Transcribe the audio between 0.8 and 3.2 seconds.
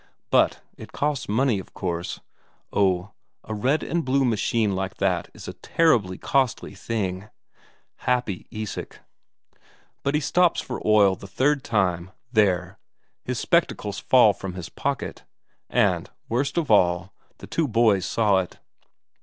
costs money, of course oh,